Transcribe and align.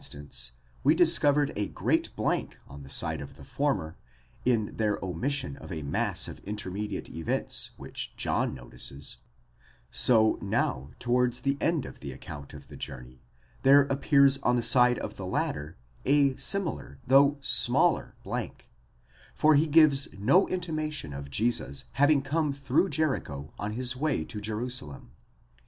As 0.03 0.07
in 0.07 0.07
the 0.07 0.23
first 0.25 0.25
instance, 0.25 0.51
we 0.83 0.95
discovered 0.95 1.53
a 1.55 1.67
great 1.67 2.15
blank 2.15 2.57
on 2.67 2.81
the 2.81 2.89
side 2.89 3.21
of 3.21 3.35
the 3.35 3.45
former, 3.45 3.97
in 4.43 4.75
their 4.77 4.97
omission 5.03 5.55
of 5.57 5.71
a 5.71 5.83
mass 5.83 6.27
of 6.27 6.39
intermediate 6.39 7.07
events 7.11 7.69
which 7.77 8.15
John 8.17 8.55
notices; 8.55 9.17
so 9.91 10.39
now, 10.41 10.89
towards 10.97 11.41
the 11.41 11.55
end 11.61 11.85
of 11.85 11.99
the 11.99 12.11
account 12.11 12.55
of 12.55 12.67
the 12.67 12.75
journey, 12.75 13.21
there 13.61 13.83
appears 13.91 14.39
on 14.39 14.55
the 14.55 14.63
side 14.63 14.97
of 14.97 15.17
the 15.17 15.25
latter, 15.27 15.77
a 16.03 16.35
similar, 16.35 16.97
though 17.05 17.37
smaller 17.41 18.15
blank, 18.23 18.71
for 19.35 19.53
he 19.53 19.67
gives 19.67 20.11
no 20.17 20.47
intimation 20.47 21.13
of 21.13 21.29
Jesus 21.29 21.85
having 21.91 22.23
come 22.23 22.51
through 22.51 22.89
Jericho 22.89 23.53
on 23.59 23.73
his 23.73 23.95
way 23.95 24.25
to 24.25 24.41
Jerusalem. 24.41 25.11